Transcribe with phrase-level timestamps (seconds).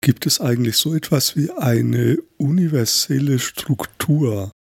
[0.00, 4.52] Gibt es eigentlich so etwas wie eine universelle Struktur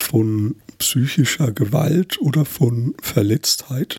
[0.00, 3.96] von psychischer Gewalt oder von Verletztheit?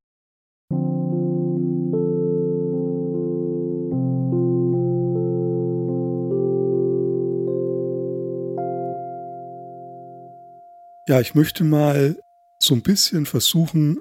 [11.08, 12.20] Ja, ich möchte mal
[12.60, 14.00] so ein bisschen versuchen,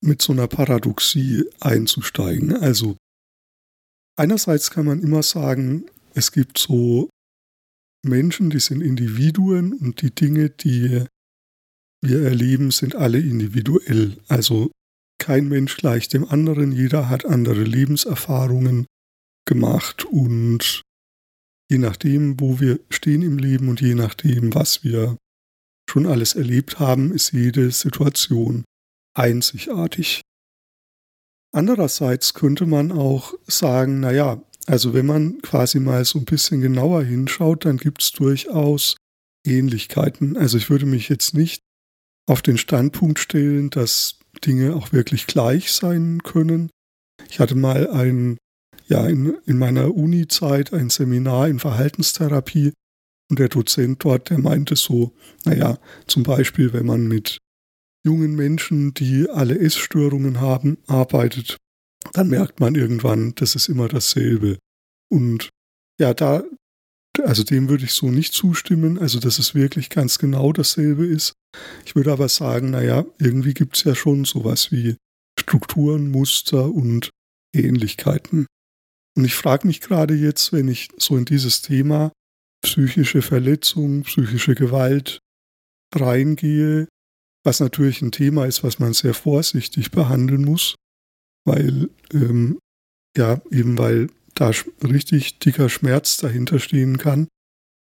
[0.00, 2.54] mit so einer Paradoxie einzusteigen.
[2.54, 2.96] Also
[4.16, 5.86] einerseits kann man immer sagen,
[6.16, 7.10] es gibt so
[8.02, 11.04] Menschen, die sind Individuen und die Dinge, die
[12.02, 14.16] wir erleben, sind alle individuell.
[14.28, 14.70] Also
[15.18, 18.86] kein Mensch gleich dem anderen, jeder hat andere Lebenserfahrungen
[19.46, 20.82] gemacht und
[21.70, 25.18] je nachdem, wo wir stehen im Leben und je nachdem, was wir
[25.90, 28.64] schon alles erlebt haben, ist jede Situation
[29.14, 30.22] einzigartig.
[31.52, 37.04] Andererseits könnte man auch sagen, naja, also wenn man quasi mal so ein bisschen genauer
[37.04, 38.96] hinschaut, dann gibt es durchaus
[39.46, 40.36] Ähnlichkeiten.
[40.36, 41.62] Also ich würde mich jetzt nicht
[42.28, 46.70] auf den Standpunkt stellen, dass Dinge auch wirklich gleich sein können.
[47.30, 48.38] Ich hatte mal ein,
[48.88, 52.72] ja, in, in meiner Uni-Zeit ein Seminar in Verhaltenstherapie
[53.30, 55.12] und der Dozent dort, der meinte so,
[55.44, 57.38] naja, zum Beispiel, wenn man mit
[58.04, 61.56] jungen Menschen, die alle Essstörungen haben, arbeitet,
[62.12, 64.58] dann merkt man irgendwann, das ist immer dasselbe.
[65.08, 65.50] Und
[66.00, 66.44] ja, da,
[67.22, 71.32] also dem würde ich so nicht zustimmen, also dass es wirklich ganz genau dasselbe ist.
[71.84, 74.96] Ich würde aber sagen, naja, irgendwie gibt es ja schon sowas wie
[75.38, 77.10] Strukturen, Muster und
[77.54, 78.46] Ähnlichkeiten.
[79.16, 82.12] Und ich frage mich gerade jetzt, wenn ich so in dieses Thema
[82.62, 85.20] psychische Verletzung, psychische Gewalt
[85.94, 86.88] reingehe,
[87.44, 90.74] was natürlich ein Thema ist, was man sehr vorsichtig behandeln muss,
[91.46, 92.58] weil ähm,
[93.16, 94.50] ja eben weil da
[94.82, 97.28] richtig dicker Schmerz dahinter stehen kann,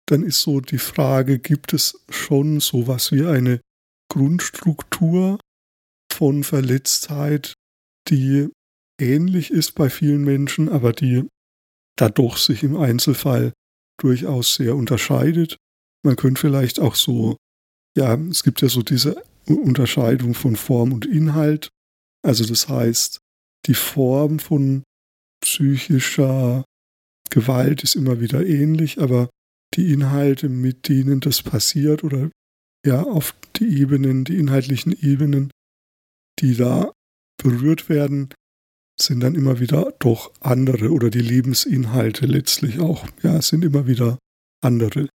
[0.07, 3.61] dann ist so die Frage, gibt es schon sowas wie eine
[4.11, 5.39] Grundstruktur
[6.11, 7.53] von Verletztheit,
[8.07, 8.49] die
[8.99, 11.27] ähnlich ist bei vielen Menschen, aber die
[11.95, 13.53] dadurch sich im Einzelfall
[14.01, 15.57] durchaus sehr unterscheidet.
[16.03, 17.37] Man könnte vielleicht auch so,
[17.95, 21.69] ja, es gibt ja so diese Unterscheidung von Form und Inhalt.
[22.25, 23.19] Also das heißt,
[23.65, 24.83] die Form von
[25.41, 26.63] psychischer
[27.29, 29.29] Gewalt ist immer wieder ähnlich, aber
[29.75, 32.29] die Inhalte, mit denen das passiert oder
[32.85, 35.51] ja, auf die Ebenen, die inhaltlichen Ebenen,
[36.39, 36.91] die da
[37.41, 38.33] berührt werden,
[38.99, 44.17] sind dann immer wieder doch andere oder die Lebensinhalte letztlich auch, ja, sind immer wieder
[44.61, 45.07] andere.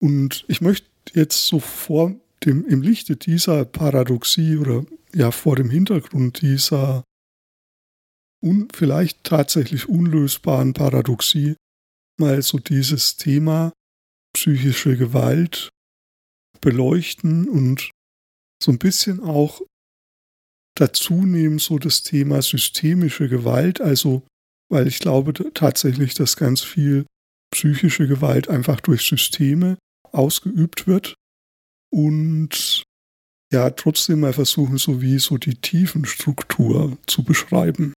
[0.00, 2.14] Und ich möchte jetzt so vor
[2.44, 7.04] dem, im Lichte dieser Paradoxie oder ja vor dem Hintergrund dieser
[8.44, 11.56] un, vielleicht tatsächlich unlösbaren Paradoxie
[12.20, 13.72] mal so dieses Thema
[14.36, 15.70] psychische Gewalt
[16.60, 17.90] beleuchten und
[18.62, 19.62] so ein bisschen auch
[20.76, 24.26] dazu nehmen, so das Thema systemische Gewalt, also
[24.70, 27.06] weil ich glaube tatsächlich, dass ganz viel
[27.52, 29.78] psychische Gewalt einfach durch Systeme
[30.10, 31.14] ausgeübt wird
[31.92, 32.82] und
[33.52, 37.93] ja, trotzdem mal versuchen, so wie so die Tiefenstruktur zu beschreiben.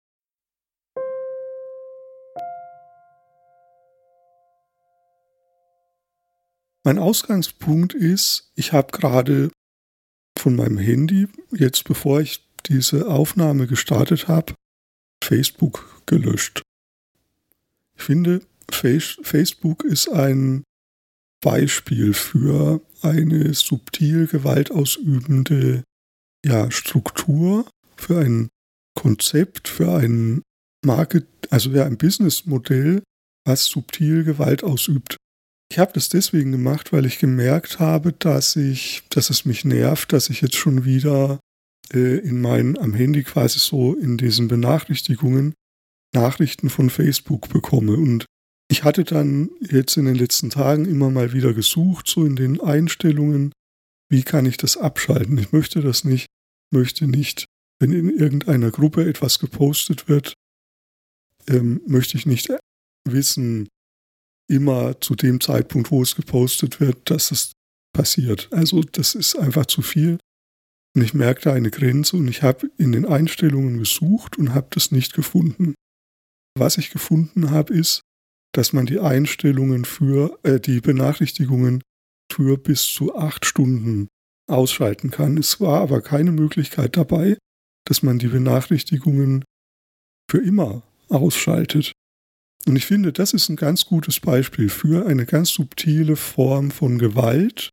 [6.87, 9.51] Mein Ausgangspunkt ist, ich habe gerade
[10.39, 14.55] von meinem Handy, jetzt bevor ich diese Aufnahme gestartet habe,
[15.23, 16.61] Facebook gelöscht.
[17.97, 20.65] Ich finde, Facebook ist ein
[21.43, 25.85] Beispiel für eine subtil gewaltausübende
[26.45, 28.49] ja, Struktur, für ein
[28.95, 30.43] Konzept, für ein
[30.85, 33.03] Market, also ja, ein Businessmodell,
[33.47, 35.17] was subtil Gewalt ausübt.
[35.71, 40.13] Ich habe das deswegen gemacht, weil ich gemerkt habe, dass ich, dass es mich nervt,
[40.13, 41.41] dass ich jetzt schon wieder
[41.93, 45.55] äh, in meinen, am Handy quasi so in diesen Benachrichtigungen
[46.15, 47.97] Nachrichten von Facebook bekomme.
[47.97, 48.25] Und
[48.71, 52.61] ich hatte dann jetzt in den letzten Tagen immer mal wieder gesucht, so in den
[52.61, 53.53] Einstellungen,
[54.09, 55.37] wie kann ich das abschalten?
[55.39, 56.27] Ich möchte das nicht,
[56.73, 57.45] möchte nicht,
[57.81, 60.35] wenn in irgendeiner Gruppe etwas gepostet wird,
[61.49, 62.49] ähm, möchte ich nicht
[63.07, 63.69] wissen,
[64.49, 67.53] immer zu dem Zeitpunkt, wo es gepostet wird, dass es
[67.95, 68.49] passiert.
[68.53, 70.19] Also das ist einfach zu viel.
[70.95, 74.93] Und ich merkte eine Grenze und ich habe in den Einstellungen gesucht und habe das
[74.93, 75.75] nicht gefunden.
[76.57, 78.03] Was ich gefunden habe, ist,
[78.53, 81.83] dass man die Einstellungen für äh, die Benachrichtigungen
[82.33, 84.09] für bis zu acht Stunden
[84.49, 85.37] ausschalten kann.
[85.37, 87.39] Es war aber keine Möglichkeit dabei,
[87.87, 89.45] dass man die Benachrichtigungen
[90.31, 91.93] für immer ausschaltet.
[92.67, 96.99] Und ich finde, das ist ein ganz gutes Beispiel für eine ganz subtile Form von
[96.99, 97.71] Gewalt.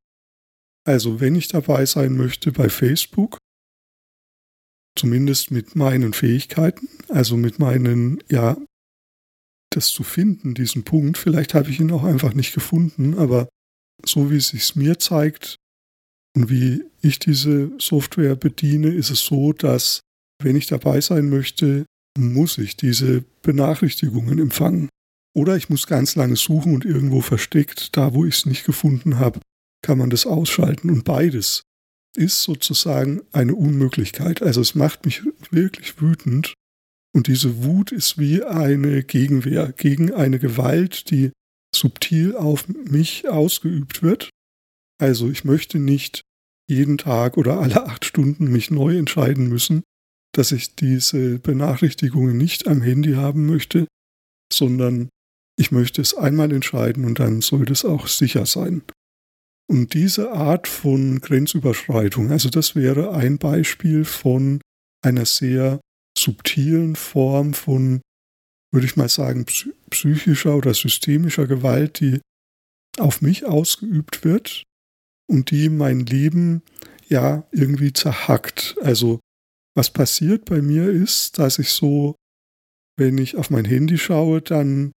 [0.85, 3.37] Also wenn ich dabei sein möchte bei Facebook,
[4.97, 8.57] zumindest mit meinen Fähigkeiten, also mit meinen, ja,
[9.71, 13.47] das zu finden, diesen Punkt, vielleicht habe ich ihn auch einfach nicht gefunden, aber
[14.05, 15.55] so wie es sich mir zeigt
[16.35, 20.01] und wie ich diese Software bediene, ist es so, dass
[20.43, 21.85] wenn ich dabei sein möchte,
[22.17, 24.89] muss ich diese Benachrichtigungen empfangen.
[25.33, 29.17] Oder ich muss ganz lange suchen und irgendwo versteckt, da wo ich es nicht gefunden
[29.17, 29.39] habe,
[29.81, 30.89] kann man das ausschalten.
[30.89, 31.63] Und beides
[32.17, 34.41] ist sozusagen eine Unmöglichkeit.
[34.41, 36.53] Also es macht mich wirklich wütend.
[37.13, 41.31] Und diese Wut ist wie eine Gegenwehr gegen eine Gewalt, die
[41.73, 44.29] subtil auf mich ausgeübt wird.
[44.99, 46.21] Also ich möchte nicht
[46.69, 49.83] jeden Tag oder alle acht Stunden mich neu entscheiden müssen,
[50.33, 53.87] dass ich diese Benachrichtigungen nicht am Handy haben möchte,
[54.51, 55.09] sondern
[55.57, 58.83] ich möchte es einmal entscheiden und dann sollte es auch sicher sein.
[59.69, 64.61] Und diese Art von Grenzüberschreitung, also das wäre ein Beispiel von
[65.01, 65.79] einer sehr
[66.17, 68.01] subtilen Form von,
[68.73, 69.45] würde ich mal sagen,
[69.89, 72.19] psychischer oder systemischer Gewalt, die
[72.99, 74.63] auf mich ausgeübt wird
[75.29, 76.61] und die mein Leben
[77.07, 78.75] ja irgendwie zerhackt.
[78.81, 79.19] Also
[79.75, 82.15] was passiert bei mir ist, dass ich so,
[82.97, 84.91] wenn ich auf mein Handy schaue, dann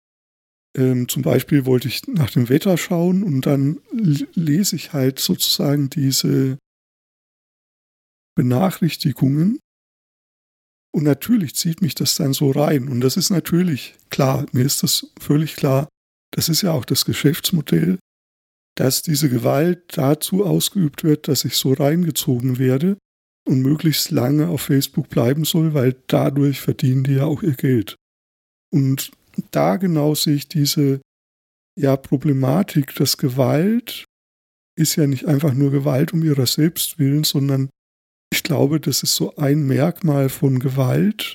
[0.77, 5.91] ähm, zum Beispiel wollte ich nach dem Wetter schauen und dann lese ich halt sozusagen
[5.91, 6.59] diese
[8.37, 9.61] Benachrichtigungen.
[10.93, 12.89] Und natürlich zieht mich das dann so rein.
[12.89, 15.89] Und das ist natürlich klar, mir ist das völlig klar.
[16.33, 17.99] Das ist ja auch das Geschäftsmodell,
[18.77, 22.97] dass diese Gewalt dazu ausgeübt wird, dass ich so reingezogen werde
[23.47, 27.97] und möglichst lange auf Facebook bleiben soll, weil dadurch verdienen die ja auch ihr Geld.
[28.73, 29.13] Und
[29.51, 31.01] da genau sehe ich diese
[31.79, 34.05] ja, Problematik, dass Gewalt
[34.77, 37.69] ist ja nicht einfach nur Gewalt um ihrer selbst willen, sondern
[38.33, 41.35] ich glaube, das ist so ein Merkmal von Gewalt,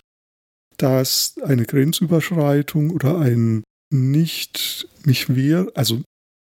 [0.77, 6.01] dass eine Grenzüberschreitung oder ein nicht mich wehr, also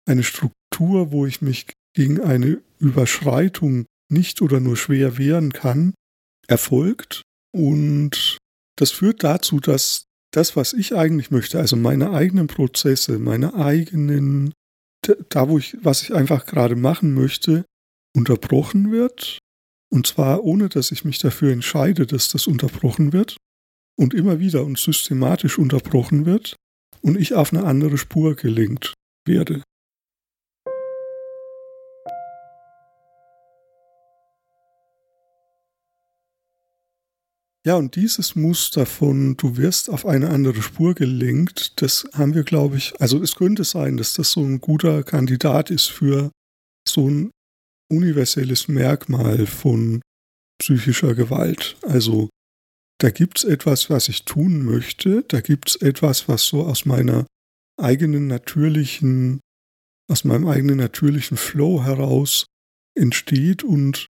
[0.06, 5.94] eine Struktur, wo ich mich gegen eine Überschreitung nicht oder nur schwer wehren kann,
[6.48, 7.22] erfolgt.
[7.54, 8.38] Und
[8.78, 14.54] das führt dazu, dass das, was ich eigentlich möchte, also meine eigenen Prozesse, meine eigenen,
[15.30, 17.66] da wo ich, was ich einfach gerade machen möchte,
[18.16, 19.40] unterbrochen wird.
[19.90, 23.38] Und zwar ohne, dass ich mich dafür entscheide, dass das unterbrochen wird.
[23.98, 26.56] Und immer wieder und systematisch unterbrochen wird.
[27.02, 28.94] Und ich auf eine andere Spur gelenkt
[29.28, 29.64] werde.
[37.64, 42.44] Ja, und dieses Muster von du wirst auf eine andere Spur gelenkt, das haben wir,
[42.44, 46.32] glaube ich, also es könnte sein, dass das so ein guter Kandidat ist für
[46.88, 47.30] so ein
[47.92, 50.02] universelles Merkmal von
[50.60, 51.78] psychischer Gewalt.
[51.84, 52.30] Also
[53.00, 56.86] da gibt es etwas, was ich tun möchte, da gibt es etwas, was so aus
[56.86, 57.28] meiner
[57.80, 59.40] eigenen natürlichen,
[60.10, 62.46] aus meinem eigenen natürlichen Flow heraus
[62.98, 64.08] entsteht und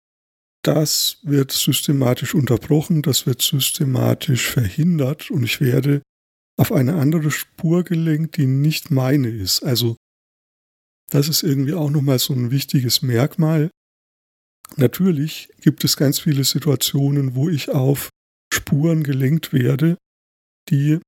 [0.65, 6.01] das wird systematisch unterbrochen, das wird systematisch verhindert und ich werde
[6.57, 9.63] auf eine andere Spur gelenkt, die nicht meine ist.
[9.63, 9.95] Also
[11.11, 13.69] das ist irgendwie auch nochmal so ein wichtiges Merkmal.
[14.75, 18.09] Natürlich gibt es ganz viele Situationen, wo ich auf
[18.51, 19.97] Spuren gelenkt werde,
[20.69, 20.99] die,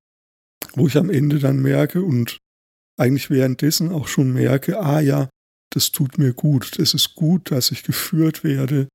[0.73, 2.37] wo ich am Ende dann merke und
[2.99, 5.29] eigentlich währenddessen auch schon merke, ah ja,
[5.71, 6.77] das tut mir gut.
[6.77, 8.87] Es ist gut, dass ich geführt werde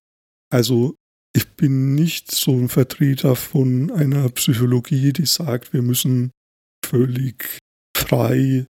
[0.53, 0.97] also
[1.35, 6.31] ich bin nicht so ein Vertreter von einer Psychologie, die sagt, wir müssen
[6.85, 7.59] völlig
[7.97, 8.67] frei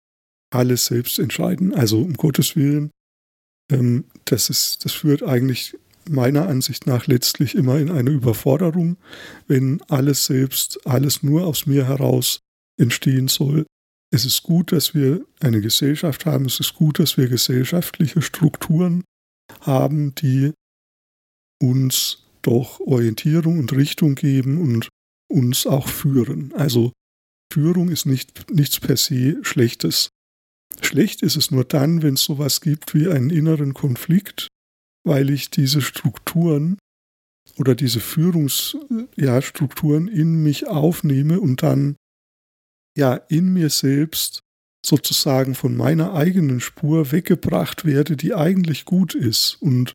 [0.50, 1.75] alles selbst entscheiden.
[1.75, 2.90] Also um Gottes Willen,
[3.71, 5.76] ähm, das, ist, das führt eigentlich
[6.09, 8.97] meiner Ansicht nach letztlich immer in eine Überforderung,
[9.47, 12.40] wenn alles selbst, alles nur aus mir heraus
[12.80, 13.66] entstehen soll.
[14.11, 19.04] Es ist gut, dass wir eine Gesellschaft haben, es ist gut, dass wir gesellschaftliche Strukturen
[19.61, 20.52] haben, die
[21.63, 24.89] uns doch Orientierung und Richtung geben und
[25.29, 26.53] uns auch führen.
[26.55, 26.93] Also
[27.53, 30.09] Führung ist nicht, nichts per se Schlechtes.
[30.83, 34.49] Schlecht ist es nur dann, wenn es sowas gibt wie einen inneren Konflikt,
[35.05, 36.79] weil ich diese Strukturen
[37.59, 41.97] oder diese Führungsstrukturen ja, in mich aufnehme und dann
[42.97, 44.41] ja in mir selbst
[44.85, 49.93] sozusagen von meiner eigenen Spur weggebracht werde, die eigentlich gut ist und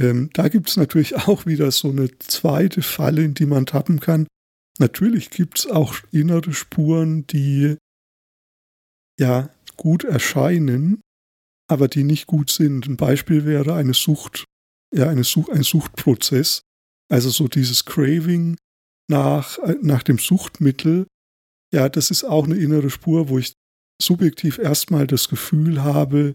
[0.00, 4.00] ähm, da gibt es natürlich auch wieder so eine zweite Falle, in die man tappen
[4.00, 4.26] kann.
[4.78, 7.76] Natürlich gibt es auch innere Spuren, die
[9.18, 11.00] ja gut erscheinen,
[11.68, 12.86] aber die nicht gut sind.
[12.86, 14.44] Ein Beispiel wäre eine Sucht,
[14.94, 16.62] ja, eine Such, ein Suchtprozess.
[17.10, 18.56] Also so dieses Craving
[19.10, 21.06] nach, äh, nach dem Suchtmittel,
[21.72, 23.54] ja, das ist auch eine innere Spur, wo ich
[24.00, 26.34] subjektiv erstmal das Gefühl habe,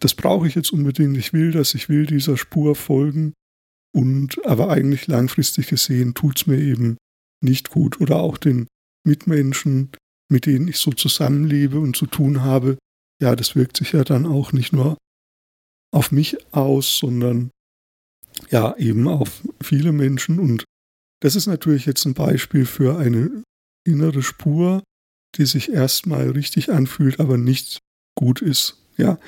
[0.00, 3.32] das brauche ich jetzt unbedingt, ich will das, ich will dieser Spur folgen.
[3.94, 6.98] Und aber eigentlich langfristig gesehen tut es mir eben
[7.42, 8.00] nicht gut.
[8.00, 8.66] Oder auch den
[9.04, 9.90] Mitmenschen,
[10.30, 12.78] mit denen ich so zusammenlebe und zu tun habe,
[13.20, 14.96] ja, das wirkt sich ja dann auch nicht nur
[15.92, 17.50] auf mich aus, sondern
[18.50, 20.38] ja, eben auf viele Menschen.
[20.38, 20.64] Und
[21.20, 23.42] das ist natürlich jetzt ein Beispiel für eine
[23.84, 24.82] innere Spur,
[25.36, 27.78] die sich erstmal richtig anfühlt, aber nicht
[28.14, 28.76] gut ist.
[28.96, 29.18] Ja.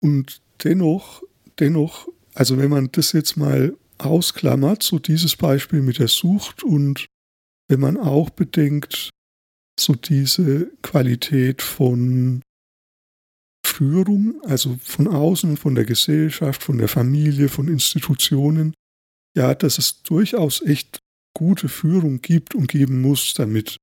[0.00, 1.22] Und dennoch,
[1.58, 7.06] dennoch, also wenn man das jetzt mal ausklammert, so dieses Beispiel mit der Sucht und
[7.68, 9.10] wenn man auch bedenkt,
[9.78, 12.42] so diese Qualität von
[13.64, 18.74] Führung, also von außen, von der Gesellschaft, von der Familie, von Institutionen,
[19.36, 20.98] ja, dass es durchaus echt
[21.36, 23.76] gute Führung gibt und geben muss, damit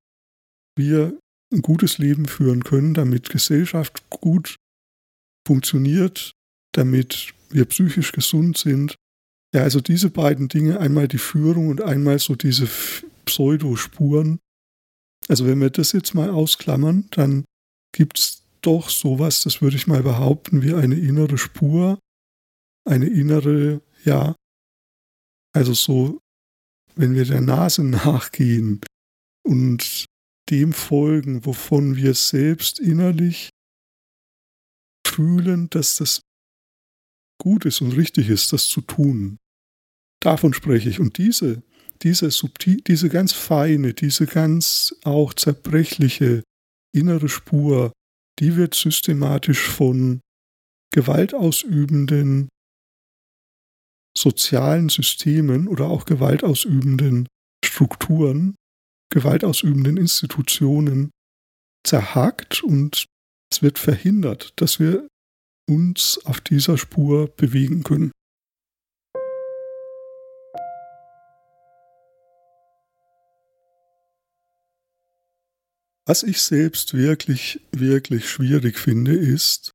[0.77, 1.17] wir
[1.53, 4.55] ein gutes Leben führen können, damit Gesellschaft gut
[5.45, 6.31] funktioniert,
[6.73, 8.95] damit wir psychisch gesund sind.
[9.53, 12.67] Ja, also diese beiden Dinge, einmal die Führung und einmal so diese
[13.25, 14.39] Pseudospuren.
[15.27, 17.45] Also wenn wir das jetzt mal ausklammern, dann
[17.93, 21.99] gibt es doch sowas, das würde ich mal behaupten, wie eine innere Spur,
[22.83, 24.35] eine innere, ja,
[25.53, 26.19] also so,
[26.95, 28.81] wenn wir der Nase nachgehen
[29.43, 30.05] und
[30.49, 33.49] dem folgen, wovon wir selbst innerlich
[35.15, 36.21] fühlen, dass das
[37.41, 39.37] gut ist und richtig ist, das zu tun.
[40.21, 40.99] Davon spreche ich.
[40.99, 41.63] Und diese,
[42.01, 46.43] diese subtil, diese ganz feine, diese ganz auch zerbrechliche
[46.93, 47.91] innere Spur,
[48.39, 50.21] die wird systematisch von
[50.93, 52.49] gewaltausübenden
[54.17, 57.27] sozialen Systemen oder auch gewaltausübenden
[57.63, 58.55] Strukturen,
[59.11, 61.11] gewaltausübenden Institutionen
[61.85, 63.05] zerhackt und
[63.55, 65.07] es wird verhindert, dass wir
[65.69, 68.11] uns auf dieser Spur bewegen können.
[76.05, 79.71] Was ich selbst wirklich, wirklich schwierig finde, ist,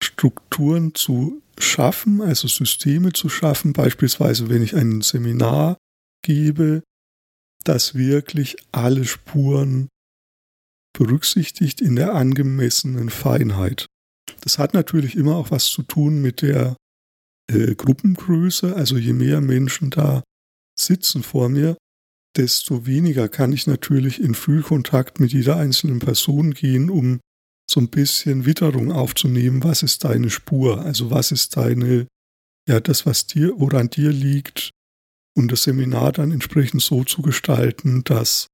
[0.00, 5.76] Strukturen zu schaffen, also Systeme zu schaffen, beispielsweise wenn ich ein Seminar
[6.22, 6.84] gebe,
[7.64, 9.88] das wirklich alle Spuren
[10.94, 13.86] berücksichtigt in der angemessenen Feinheit.
[14.40, 16.76] Das hat natürlich immer auch was zu tun mit der
[17.50, 18.74] äh, Gruppengröße.
[18.74, 20.22] Also je mehr Menschen da
[20.78, 21.76] sitzen vor mir,
[22.36, 27.20] desto weniger kann ich natürlich in Fühlkontakt mit jeder einzelnen Person gehen, um
[27.70, 29.62] so ein bisschen Witterung aufzunehmen.
[29.62, 30.80] Was ist deine Spur?
[30.80, 32.06] Also was ist deine,
[32.68, 34.70] ja, das, was dir, woran dir liegt,
[35.36, 38.46] und das Seminar dann entsprechend so zu gestalten, dass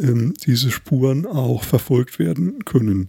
[0.00, 3.08] ähm, diese Spuren auch verfolgt werden können.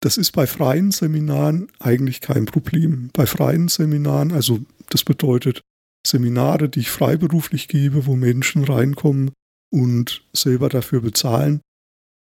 [0.00, 3.10] Das ist bei freien Seminaren eigentlich kein Problem.
[3.12, 5.62] Bei freien Seminaren, also das bedeutet
[6.06, 9.32] Seminare, die ich freiberuflich gebe, wo Menschen reinkommen
[9.72, 11.60] und selber dafür bezahlen,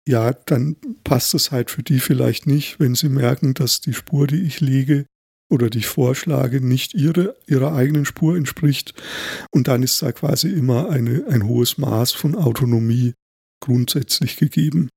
[0.07, 4.27] ja, dann passt es halt für die vielleicht nicht, wenn sie merken, dass die Spur,
[4.27, 5.05] die ich lege
[5.51, 8.93] oder die ich vorschlage, nicht ihre, ihrer eigenen Spur entspricht.
[9.51, 13.13] Und dann ist da quasi immer eine, ein hohes Maß von Autonomie
[13.65, 14.89] grundsätzlich gegeben.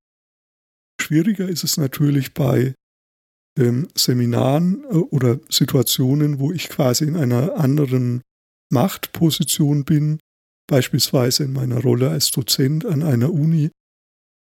[1.00, 2.74] Schwieriger ist es natürlich bei
[3.58, 8.20] ähm, Seminaren äh, oder Situationen, wo ich quasi in einer anderen
[8.70, 10.20] Machtposition bin,
[10.68, 13.70] beispielsweise in meiner Rolle als Dozent an einer Uni.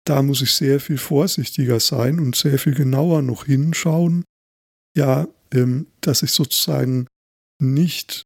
[0.05, 4.25] Da muss ich sehr viel vorsichtiger sein und sehr viel genauer noch hinschauen,
[4.96, 7.07] ja, ähm, dass ich sozusagen
[7.62, 8.24] nicht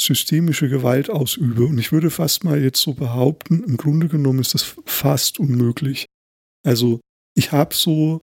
[0.00, 1.64] systemische Gewalt ausübe.
[1.64, 6.06] Und ich würde fast mal jetzt so behaupten, im Grunde genommen ist das fast unmöglich.
[6.66, 7.00] Also
[7.34, 8.20] ich habe so,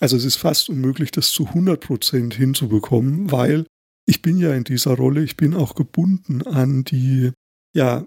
[0.00, 3.66] also es ist fast unmöglich, das zu 100 Prozent hinzubekommen, weil
[4.06, 7.32] ich bin ja in dieser Rolle, ich bin auch gebunden an die,
[7.74, 8.06] ja,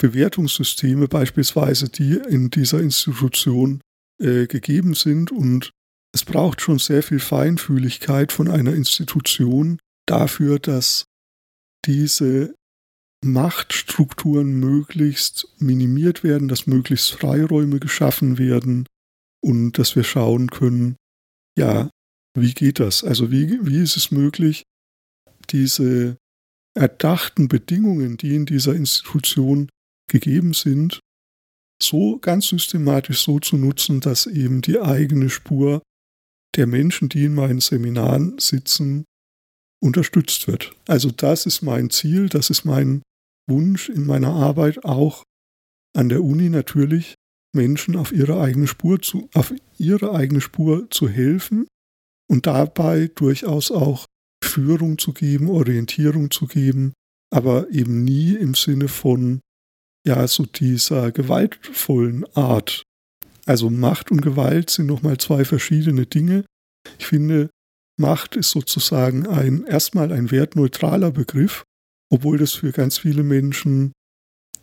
[0.00, 3.82] Bewertungssysteme beispielsweise, die in dieser Institution
[4.18, 5.30] äh, gegeben sind.
[5.30, 5.72] Und
[6.14, 11.04] es braucht schon sehr viel Feinfühligkeit von einer Institution dafür, dass
[11.86, 12.54] diese
[13.24, 18.86] Machtstrukturen möglichst minimiert werden, dass möglichst Freiräume geschaffen werden
[19.42, 20.96] und dass wir schauen können,
[21.58, 21.90] ja,
[22.34, 23.04] wie geht das?
[23.04, 24.62] Also wie, wie ist es möglich,
[25.50, 26.16] diese
[26.74, 29.68] erdachten Bedingungen, die in dieser Institution
[30.08, 31.00] gegeben sind,
[31.82, 35.82] so ganz systematisch so zu nutzen, dass eben die eigene Spur
[36.56, 39.04] der Menschen, die in meinen Seminaren sitzen,
[39.82, 40.72] unterstützt wird.
[40.86, 43.02] Also das ist mein Ziel, das ist mein
[43.48, 45.24] Wunsch in meiner Arbeit auch
[45.96, 47.14] an der Uni natürlich
[47.52, 51.66] Menschen auf ihre eigene Spur zu, auf ihre eigene Spur zu helfen
[52.30, 54.06] und dabei durchaus auch
[54.42, 56.92] Führung zu geben, Orientierung zu geben,
[57.32, 59.40] aber eben nie im Sinne von
[60.06, 62.82] ja so dieser gewaltvollen Art.
[63.46, 66.44] Also Macht und Gewalt sind nochmal zwei verschiedene Dinge.
[66.98, 67.50] Ich finde,
[68.00, 71.64] Macht ist sozusagen ein erstmal ein wertneutraler Begriff,
[72.10, 73.92] obwohl das für ganz viele Menschen,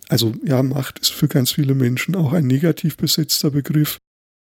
[0.10, 4.00] also ja, Macht ist für ganz viele Menschen auch ein negativ besetzter Begriff,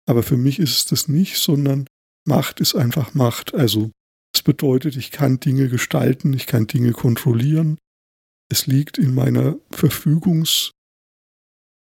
[0.08, 1.86] aber für mich ist es das nicht, sondern
[2.26, 3.54] Macht ist einfach Macht.
[3.54, 3.90] Also
[4.32, 7.78] es bedeutet, ich kann Dinge gestalten, ich kann Dinge kontrollieren.
[8.48, 10.70] Es liegt in meiner Verfügungs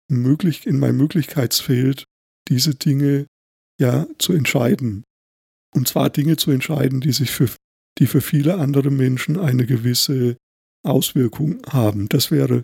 [0.10, 2.06] in meinem Möglichkeitsfeld,
[2.48, 3.28] diese Dinge
[3.80, 5.04] ja zu entscheiden.
[5.76, 7.50] Und zwar Dinge zu entscheiden, die sich für,
[7.98, 10.38] die für viele andere Menschen eine gewisse
[10.84, 12.10] Auswirkung haben.
[12.10, 12.64] Das wäre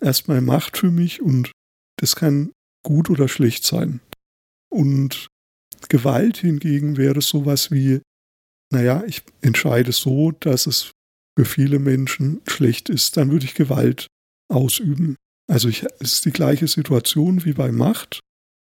[0.00, 1.52] erstmal Macht für mich und
[1.96, 2.52] das kann
[2.82, 4.00] gut oder schlecht sein.
[4.70, 5.28] Und
[5.88, 8.00] Gewalt hingegen wäre sowas wie,
[8.72, 10.92] naja, ich entscheide so, dass es
[11.38, 14.06] für viele Menschen schlecht ist, dann würde ich Gewalt
[14.48, 15.16] ausüben.
[15.48, 18.20] Also ich, es ist die gleiche Situation wie bei Macht,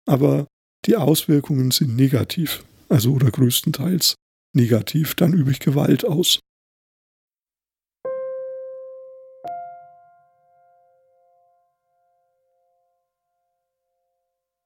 [0.08, 0.48] aber
[0.86, 4.16] die Auswirkungen sind negativ also oder größtenteils
[4.54, 6.40] negativ, dann übe ich Gewalt aus.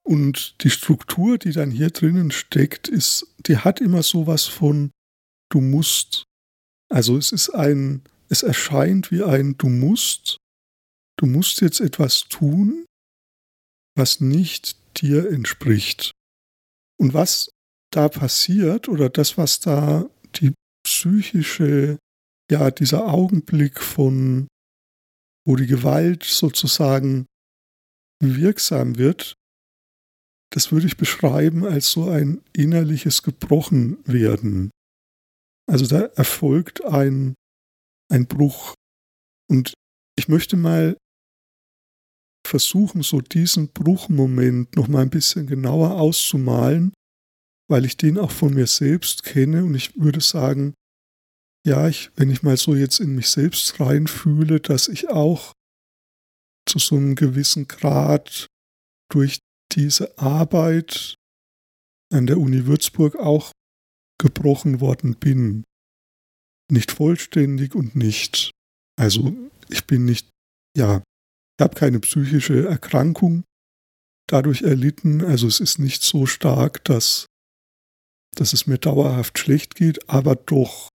[0.09, 4.89] Und die Struktur, die dann hier drinnen steckt, ist, die hat immer sowas von
[5.51, 6.23] du musst.
[6.91, 10.38] Also es ist ein, es erscheint wie ein du musst.
[11.17, 12.85] Du musst jetzt etwas tun,
[13.95, 16.11] was nicht dir entspricht.
[16.97, 17.51] Und was
[17.91, 20.53] da passiert oder das, was da die
[20.86, 21.98] psychische,
[22.51, 24.48] ja, dieser Augenblick von,
[25.46, 27.25] wo die Gewalt sozusagen
[28.22, 29.35] wirksam wird,
[30.51, 34.72] das würde ich beschreiben als so ein innerliches Gebrochenwerden.
[35.70, 37.35] Also da erfolgt ein,
[38.11, 38.74] ein Bruch.
[39.48, 39.74] Und
[40.18, 40.98] ich möchte mal
[42.46, 46.94] versuchen, so diesen Bruchmoment noch mal ein bisschen genauer auszumalen
[47.70, 50.74] weil ich den auch von mir selbst kenne und ich würde sagen,
[51.66, 55.53] ja, ich, wenn ich mal so jetzt in mich selbst reinfühle, dass ich auch
[56.68, 58.48] zu so einem gewissen Grad
[59.12, 59.40] durch
[59.72, 61.16] diese Arbeit
[62.12, 63.51] an der Uni Würzburg auch
[64.20, 65.64] gebrochen worden bin.
[66.72, 68.51] Nicht vollständig und nicht.
[69.00, 69.36] Also
[69.70, 70.29] ich bin nicht,
[70.75, 73.44] ja, ich habe keine psychische Erkrankung
[74.27, 75.24] dadurch erlitten.
[75.24, 77.28] Also es ist nicht so stark, dass
[78.35, 80.89] dass es mir dauerhaft schlecht geht, aber doch.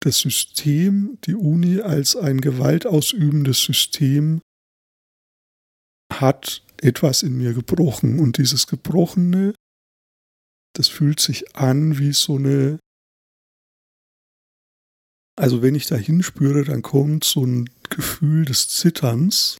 [0.00, 4.40] Das System, die Uni als ein gewaltausübendes System
[6.12, 8.20] hat etwas in mir gebrochen.
[8.20, 9.54] Und dieses Gebrochene,
[10.74, 12.78] das fühlt sich an wie so eine,
[15.38, 19.58] also wenn ich da hinspüre, dann kommt so ein Gefühl des Zitterns,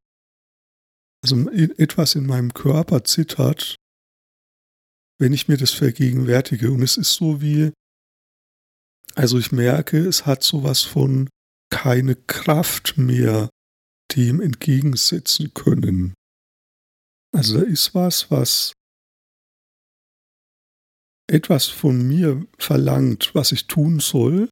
[1.25, 3.77] also etwas in meinem Körper zittert
[5.19, 6.71] wenn ich mir das vergegenwärtige.
[6.71, 7.73] Und es ist so wie,
[9.15, 11.29] also ich merke, es hat sowas von
[11.71, 13.49] keine Kraft mehr
[14.15, 16.15] dem entgegensetzen können.
[17.33, 18.73] Also da ist was, was
[21.29, 24.49] etwas von mir verlangt, was ich tun soll.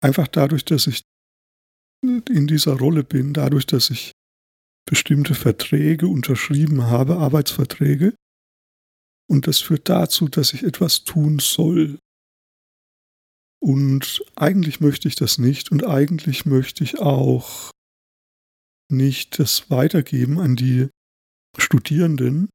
[0.00, 1.02] Einfach dadurch, dass ich
[2.02, 4.12] in dieser Rolle bin, dadurch, dass ich
[4.86, 8.14] bestimmte Verträge unterschrieben habe, Arbeitsverträge.
[9.28, 11.98] Und das führt dazu, dass ich etwas tun soll.
[13.60, 17.70] Und eigentlich möchte ich das nicht und eigentlich möchte ich auch
[18.90, 20.88] nicht das weitergeben an die
[21.56, 22.50] Studierenden.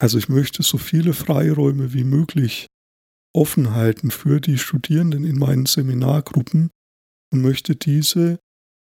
[0.00, 2.66] Also ich möchte so viele Freiräume wie möglich
[3.32, 6.70] offen halten für die Studierenden in meinen Seminargruppen
[7.32, 8.40] und möchte diese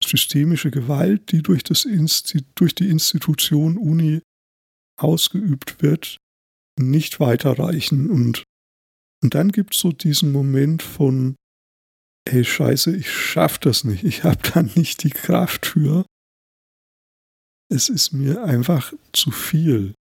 [0.03, 4.21] systemische Gewalt, die durch, das Insti durch die Institution Uni
[4.99, 6.17] ausgeübt wird,
[6.79, 8.09] nicht weiterreichen.
[8.09, 8.43] Und,
[9.21, 11.35] und dann gibt es so diesen Moment von,
[12.25, 16.05] ey scheiße, ich schaff das nicht, ich habe da nicht die Kraft für.
[17.71, 19.95] Es ist mir einfach zu viel.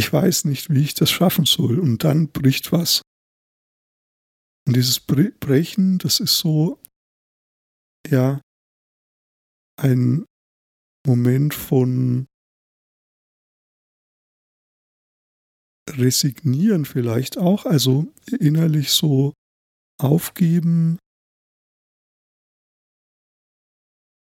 [0.00, 1.78] Ich weiß nicht, wie ich das schaffen soll.
[1.78, 3.02] Und dann bricht was.
[4.66, 6.80] Und dieses Brechen, das ist so,
[8.06, 8.40] ja,
[9.78, 10.24] ein
[11.06, 12.26] Moment von
[15.90, 19.32] resignieren vielleicht auch, also innerlich so
[19.98, 20.98] aufgeben.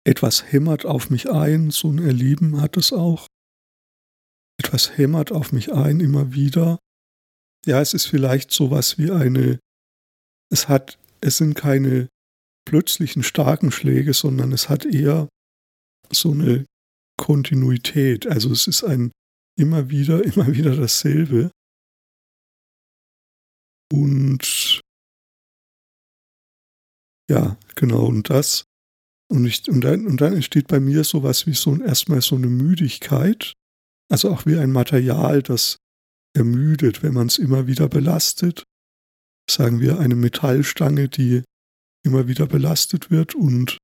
[0.08, 3.28] Etwas hämmert auf mich ein, so ein Erleben hat es auch.
[4.62, 6.80] Etwas hämmert auf mich ein immer wieder.
[7.66, 9.60] Ja, es ist vielleicht sowas wie eine,
[10.52, 12.10] es hat, es sind keine
[12.68, 15.28] plötzlichen starken Schläge, sondern es hat eher
[16.12, 16.66] so eine
[17.18, 18.28] Kontinuität.
[18.28, 19.12] Also es ist ein
[19.58, 21.52] immer wieder, immer wieder dasselbe.
[23.92, 24.82] Und
[27.30, 28.66] ja, genau, und das,
[29.32, 32.48] und, ich, und, dann, und dann entsteht bei mir sowas wie so erstmal so eine
[32.48, 33.54] Müdigkeit,
[34.12, 35.78] also auch wie ein Material, das
[36.36, 38.64] ermüdet, wenn man es immer wieder belastet.
[39.50, 41.44] Sagen wir eine Metallstange, die
[42.04, 43.78] immer wieder belastet wird und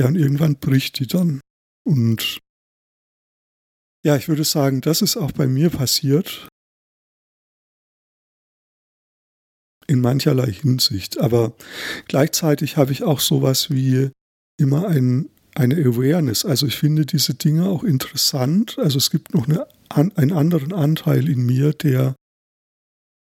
[0.00, 1.42] ja, und irgendwann bricht die dann.
[1.86, 2.38] Und
[4.02, 6.48] ja, ich würde sagen, das ist auch bei mir passiert.
[9.86, 11.20] In mancherlei Hinsicht.
[11.20, 11.54] Aber
[12.08, 14.10] gleichzeitig habe ich auch sowas wie
[14.58, 16.46] immer ein, eine Awareness.
[16.46, 18.78] Also ich finde diese Dinge auch interessant.
[18.78, 22.16] Also es gibt noch eine, einen anderen Anteil in mir, der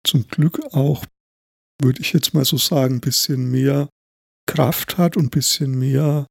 [0.06, 1.08] zum Glück auch,
[1.82, 3.90] würde ich jetzt mal so sagen, ein bisschen mehr
[4.46, 6.28] Kraft hat und ein bisschen mehr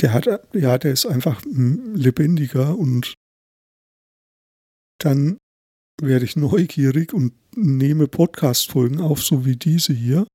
[0.00, 3.14] der hat, ja, der ist einfach lebendiger und
[4.98, 5.38] dann
[6.00, 10.26] werde ich neugierig und nehme Podcast-Folgen auf, so wie diese hier,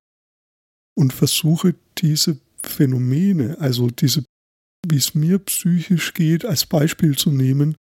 [0.97, 4.25] und versuche diese Phänomene, also diese,
[4.87, 7.75] wie es mir psychisch geht, als Beispiel zu nehmen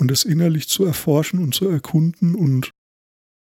[0.00, 2.70] und das innerlich zu erforschen und zu erkunden und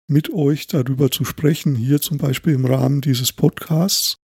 [0.09, 4.16] mit euch darüber zu sprechen, hier zum Beispiel im Rahmen dieses Podcasts,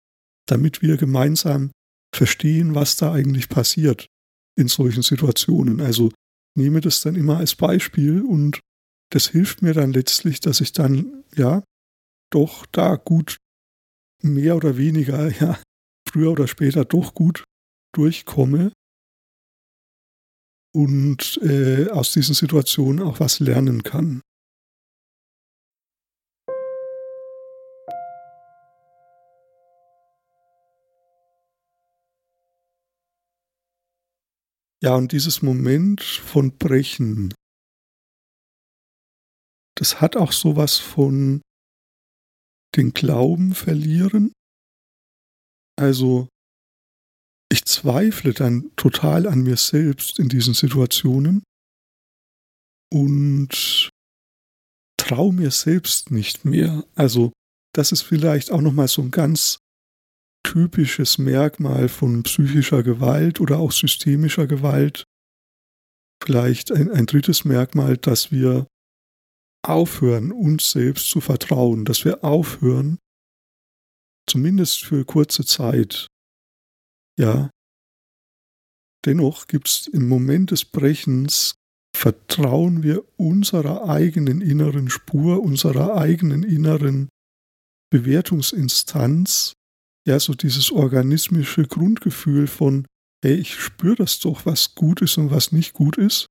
[0.47, 1.71] damit wir gemeinsam
[2.15, 4.07] verstehen, was da eigentlich passiert
[4.57, 5.81] in solchen Situationen.
[5.81, 6.11] Also
[6.57, 8.59] nehme das dann immer als Beispiel und
[9.11, 11.63] das hilft mir dann letztlich, dass ich dann, ja,
[12.31, 13.37] doch da gut
[14.23, 15.61] mehr oder weniger, ja,
[16.07, 17.43] früher oder später doch gut
[17.93, 18.71] durchkomme
[20.73, 24.21] und äh, aus diesen Situationen auch was lernen kann.
[34.85, 37.33] Ja, und dieses Moment von Brechen,
[39.75, 41.41] das hat auch sowas von
[42.75, 44.31] den Glauben verlieren.
[45.75, 46.27] Also
[47.51, 51.41] ich zweifle dann total an mir selbst in diesen Situationen
[52.93, 53.89] und
[54.97, 56.85] traue mir selbst nicht mehr.
[56.93, 57.33] Also
[57.73, 59.57] das ist vielleicht auch noch mal so ein ganz
[60.45, 65.03] typisches Merkmal von psychischer Gewalt oder auch systemischer Gewalt.
[66.23, 68.67] Vielleicht ein, ein drittes Merkmal, dass wir
[69.63, 72.99] aufhören, uns selbst zu vertrauen, dass wir aufhören,
[74.29, 76.07] zumindest für kurze Zeit.
[77.19, 77.49] Ja.
[79.05, 81.55] Dennoch gibt es im Moment des Brechens,
[81.95, 87.09] vertrauen wir unserer eigenen inneren Spur, unserer eigenen inneren
[87.91, 89.53] Bewertungsinstanz,
[90.07, 92.87] ja so dieses organismische Grundgefühl von,
[93.23, 96.27] hey, ich spüre das doch, was gut ist und was nicht gut ist.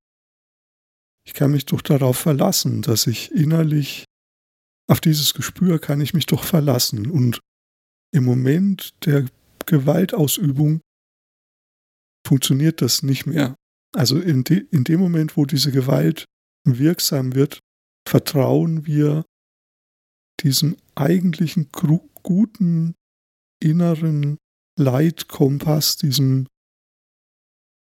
[1.26, 4.04] Ich kann mich doch darauf verlassen, dass ich innerlich,
[4.88, 7.10] auf dieses Gespür kann ich mich doch verlassen.
[7.10, 7.40] Und
[8.12, 9.26] im Moment der
[9.66, 10.80] Gewaltausübung
[12.26, 13.54] funktioniert das nicht mehr.
[13.94, 16.26] Also in, de, in dem Moment, wo diese Gewalt
[16.66, 17.60] wirksam wird,
[18.06, 19.24] vertrauen wir
[20.40, 22.94] diesem eigentlichen guten
[23.64, 24.38] inneren
[24.78, 26.46] Leitkompass, diesem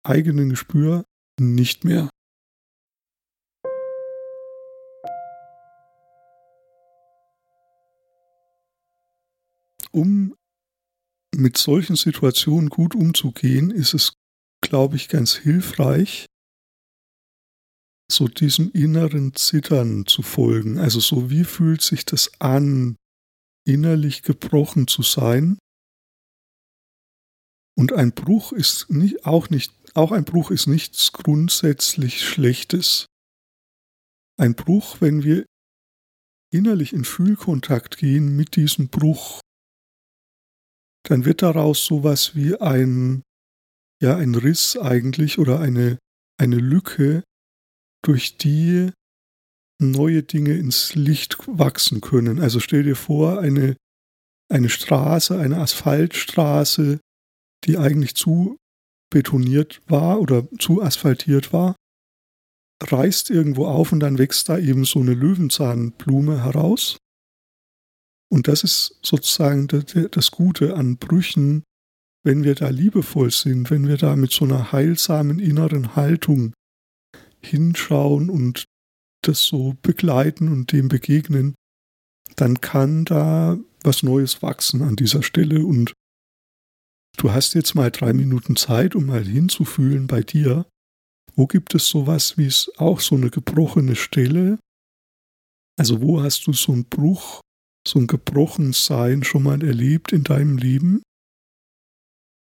[0.05, 1.05] eigenen Gespür
[1.39, 2.09] nicht mehr.
[9.91, 10.35] Um
[11.35, 14.13] mit solchen Situationen gut umzugehen, ist es,
[14.61, 16.25] glaube ich, ganz hilfreich,
[18.11, 20.77] so diesem inneren Zittern zu folgen.
[20.77, 22.95] Also so, wie fühlt sich das an,
[23.65, 25.57] innerlich gebrochen zu sein
[27.75, 33.07] und ein Bruch ist nicht, auch nicht, auch ein Bruch ist nichts grundsätzlich Schlechtes.
[34.37, 35.45] Ein Bruch, wenn wir
[36.51, 39.41] innerlich in Fühlkontakt gehen mit diesem Bruch,
[41.03, 43.23] dann wird daraus sowas wie ein,
[44.01, 45.97] ja, ein Riss eigentlich oder eine,
[46.39, 47.23] eine Lücke,
[48.03, 48.91] durch die
[49.81, 52.39] neue Dinge ins Licht wachsen können.
[52.39, 53.75] Also stell dir vor, eine,
[54.51, 56.99] eine Straße, eine Asphaltstraße,
[57.65, 58.57] die eigentlich zu
[59.11, 61.75] betoniert war oder zu asphaltiert war.
[62.81, 66.97] reißt irgendwo auf und dann wächst da eben so eine Löwenzahnblume heraus.
[68.29, 71.63] Und das ist sozusagen das Gute an Brüchen,
[72.25, 76.53] wenn wir da liebevoll sind, wenn wir da mit so einer heilsamen inneren Haltung
[77.41, 78.65] hinschauen und
[79.21, 81.55] das so begleiten und dem begegnen,
[82.35, 85.93] dann kann da was Neues wachsen an dieser Stelle und
[87.17, 90.65] du hast jetzt mal drei Minuten Zeit, um mal hinzufühlen bei dir,
[91.35, 94.59] wo gibt es sowas wie es auch so eine gebrochene Stelle?
[95.79, 97.41] Also wo hast du so einen Bruch,
[97.87, 101.01] so ein Gebrochensein schon mal erlebt in deinem Leben?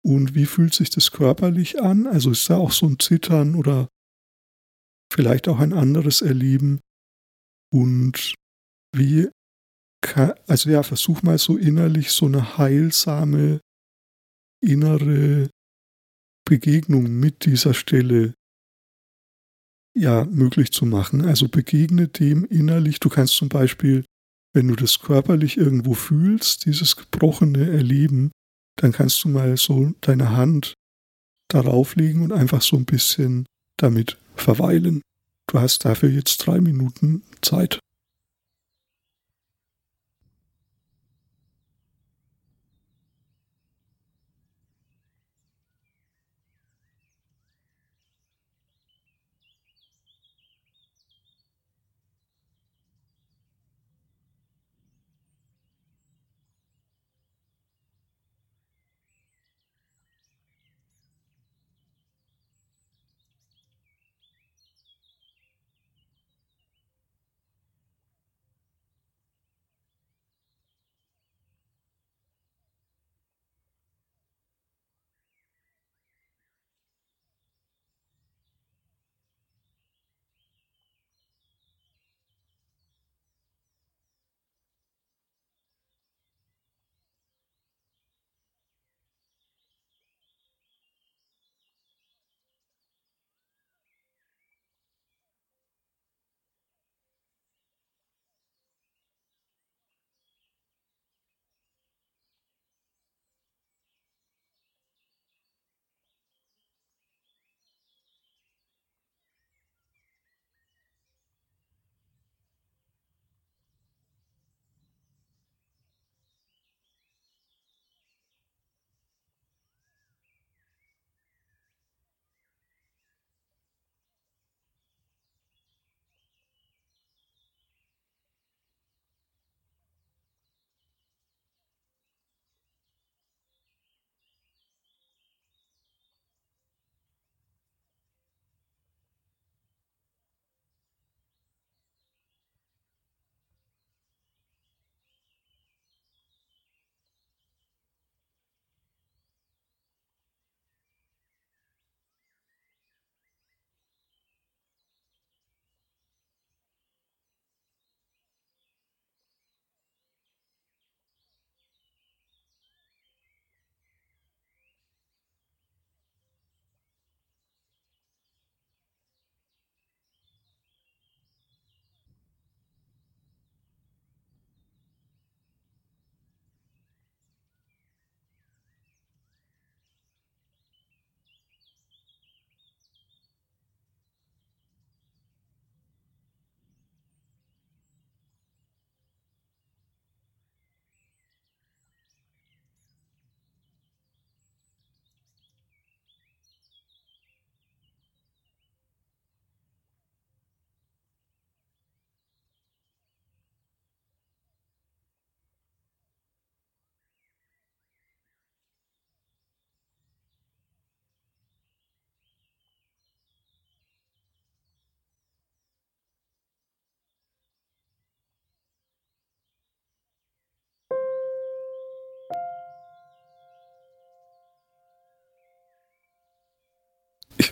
[0.04, 2.08] Und wie fühlt sich das körperlich an?
[2.08, 3.88] Also ist da auch so ein Zittern oder
[5.14, 6.82] vielleicht auch ein anderes Erleben?
[7.74, 8.36] Und
[8.94, 9.30] wie,
[10.02, 13.62] kann, also ja, versuch mal so innerlich so eine heilsame
[14.62, 15.50] innere
[16.46, 18.34] Begegnung mit dieser Stelle
[19.94, 21.26] ja möglich zu machen.
[21.26, 23.00] Also begegne dem innerlich.
[23.00, 24.06] Du kannst zum Beispiel,
[24.54, 28.32] wenn du das körperlich irgendwo fühlst, dieses gebrochene Erleben,
[28.78, 30.76] dann kannst du mal so deine Hand
[31.50, 33.46] darauf legen und einfach so ein bisschen
[33.78, 35.02] damit verweilen.
[35.48, 37.80] Du hast dafür jetzt drei Minuten Zeit.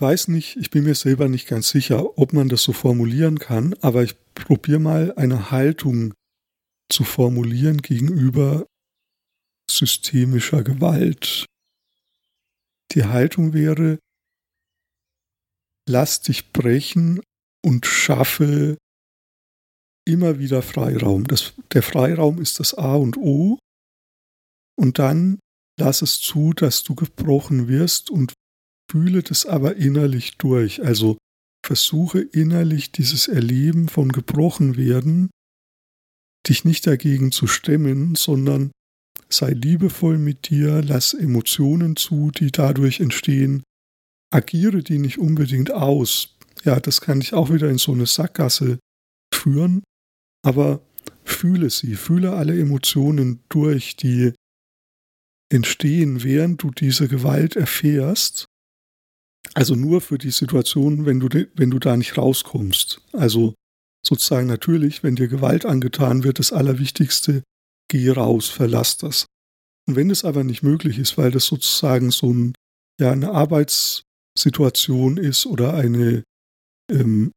[0.02, 3.74] Weiß nicht, ich bin mir selber nicht ganz sicher, ob man das so formulieren kann,
[3.82, 6.14] aber ich probiere mal eine Haltung
[6.90, 8.66] zu formulieren gegenüber
[9.70, 11.46] systemischer Gewalt.
[12.94, 14.00] Die Haltung wäre,
[15.88, 17.22] lass dich brechen
[17.64, 18.78] und schaffe
[20.08, 21.28] immer wieder Freiraum.
[21.28, 23.60] Das, der Freiraum ist das A und O.
[24.78, 25.40] Und dann
[25.78, 28.34] lass es zu, dass du gebrochen wirst und
[28.90, 30.84] fühle das aber innerlich durch.
[30.84, 31.18] Also
[31.66, 35.30] versuche innerlich dieses Erleben von gebrochen werden,
[36.48, 38.72] dich nicht dagegen zu stemmen, sondern
[39.30, 43.64] sei liebevoll mit dir, lass Emotionen zu, die dadurch entstehen,
[44.34, 46.36] agiere die nicht unbedingt aus.
[46.64, 48.80] Ja, das kann ich auch wieder in so eine Sackgasse
[49.34, 49.84] führen,
[50.44, 50.82] aber
[51.24, 54.34] fühle sie, fühle alle Emotionen durch, die
[55.52, 58.49] entstehen, während du diese Gewalt erfährst.
[59.54, 63.02] Also nur für die Situation, wenn du, wenn du da nicht rauskommst.
[63.14, 63.56] Also
[64.06, 67.44] sozusagen natürlich, wenn dir Gewalt angetan wird, das Allerwichtigste,
[67.90, 69.26] geh raus, verlass das.
[69.88, 72.54] Und wenn es aber nicht möglich ist, weil das sozusagen so ein,
[73.00, 76.24] ja, eine Arbeitssituation ist oder eine
[76.92, 77.32] ähm,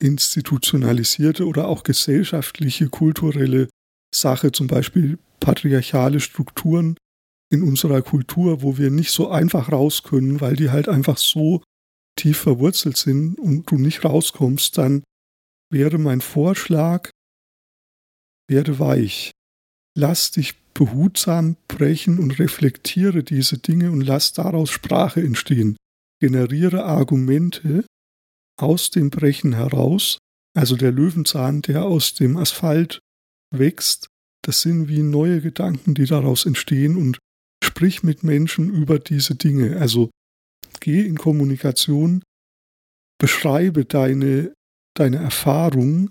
[0.00, 3.68] institutionalisierte oder auch gesellschaftliche, kulturelle
[4.14, 6.96] Sache, zum Beispiel patriarchale Strukturen
[7.50, 11.62] in unserer Kultur, wo wir nicht so einfach raus können, weil die halt einfach so
[12.16, 15.02] tief verwurzelt sind und du nicht rauskommst, dann
[15.70, 17.10] wäre mein Vorschlag,
[18.48, 19.32] werde weich.
[19.96, 25.76] Lass dich behutsam brechen und reflektiere diese Dinge und lass daraus Sprache entstehen.
[26.20, 27.84] Generiere Argumente
[28.60, 30.18] aus dem Brechen heraus,
[30.56, 33.00] also der Löwenzahn, der aus dem Asphalt
[33.52, 34.08] wächst,
[34.42, 37.18] das sind wie neue Gedanken, die daraus entstehen und
[37.64, 39.76] sprich mit Menschen über diese Dinge.
[39.78, 40.10] Also
[40.80, 42.22] geh in Kommunikation,
[43.18, 44.52] beschreibe deine,
[44.94, 46.10] deine Erfahrung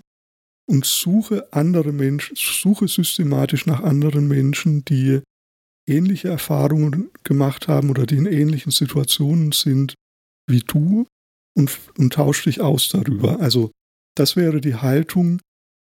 [0.66, 5.20] und suche andere Menschen, suche systematisch nach anderen Menschen, die
[5.86, 9.94] ähnliche Erfahrungen gemacht haben oder die in ähnlichen Situationen sind
[10.48, 11.06] wie du
[11.56, 13.40] und, und tausch dich aus darüber.
[13.40, 13.70] Also
[14.16, 15.40] das wäre die Haltung,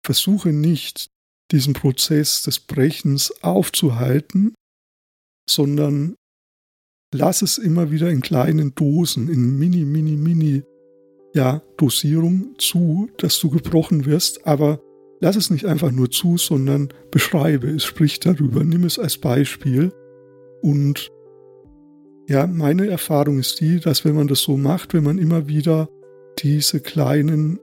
[0.05, 1.09] versuche nicht
[1.51, 4.55] diesen Prozess des Brechens aufzuhalten,
[5.49, 6.15] sondern
[7.13, 10.63] lass es immer wieder in kleinen Dosen, in mini, mini, mini,
[11.35, 14.81] ja, Dosierung zu, dass du gebrochen wirst, aber
[15.21, 19.93] lass es nicht einfach nur zu, sondern beschreibe es, sprich darüber, nimm es als Beispiel.
[20.63, 21.11] Und
[22.29, 25.89] ja, meine Erfahrung ist die, dass wenn man das so macht, wenn man immer wieder
[26.39, 27.59] diese kleinen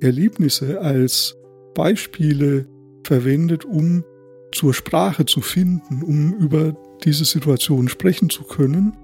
[0.00, 1.36] Erlebnisse als
[1.74, 2.66] Beispiele
[3.04, 4.04] verwendet, um
[4.52, 8.96] zur Sprache zu finden, um über diese Situation sprechen zu können,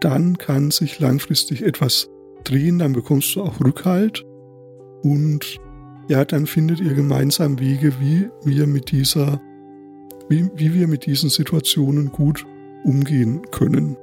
[0.00, 2.08] dann kann sich langfristig etwas
[2.44, 4.24] drehen, dann bekommst du auch Rückhalt
[5.02, 5.58] und
[6.08, 9.40] ja, dann findet ihr gemeinsam Wege, wie wir mit dieser,
[10.28, 12.44] wie, wie wir mit diesen Situationen gut
[12.84, 13.96] umgehen können.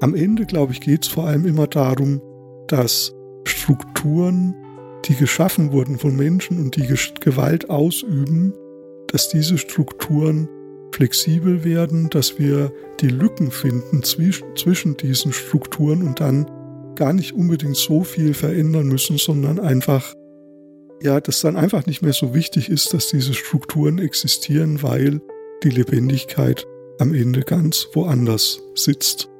[0.00, 2.20] Am Ende, glaube ich, geht es vor allem immer darum,
[2.66, 3.14] dass
[3.46, 4.54] Strukturen
[5.04, 6.86] die geschaffen wurden von Menschen und die
[7.20, 8.54] Gewalt ausüben,
[9.14, 10.48] dass diese Strukturen
[10.92, 16.50] flexibel werden, dass wir die Lücken finden zwischen diesen Strukturen und dann
[16.96, 20.14] gar nicht unbedingt so viel verändern müssen, sondern einfach,
[21.00, 25.20] ja, dass dann einfach nicht mehr so wichtig ist, dass diese Strukturen existieren, weil
[25.62, 26.66] die Lebendigkeit
[26.98, 29.30] am Ende ganz woanders sitzt.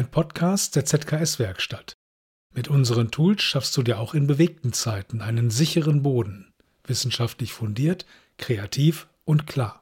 [0.00, 1.92] Ein Podcast der ZKS-Werkstatt.
[2.54, 6.54] Mit unseren Tools schaffst du dir auch in bewegten Zeiten einen sicheren Boden.
[6.84, 8.06] Wissenschaftlich fundiert,
[8.38, 9.79] kreativ und klar.